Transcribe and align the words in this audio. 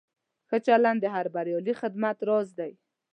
ښه 0.47 0.57
چلند 0.67 0.99
د 1.01 1.05
هر 1.15 1.25
بریالي 1.35 1.73
خدمت 1.81 2.17
راز 2.27 2.47
دی. 2.59 2.71